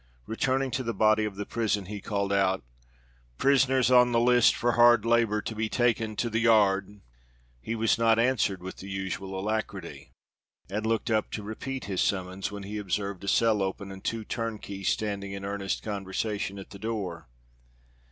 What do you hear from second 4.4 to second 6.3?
for hard labor to be taken to